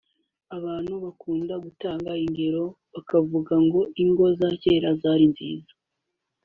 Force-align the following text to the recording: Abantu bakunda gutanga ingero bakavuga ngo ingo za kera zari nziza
Abantu 0.57 0.93
bakunda 1.03 1.53
gutanga 1.65 2.11
ingero 2.25 2.63
bakavuga 2.93 3.53
ngo 3.65 3.79
ingo 4.03 4.25
za 4.39 4.49
kera 4.61 4.89
zari 5.01 5.25
nziza 5.31 5.71